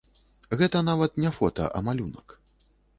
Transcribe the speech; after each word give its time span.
Гэта 0.61 0.81
нават 0.89 1.21
не 1.25 1.35
фота, 1.37 1.71
а 1.77 1.85
малюнак. 1.91 2.27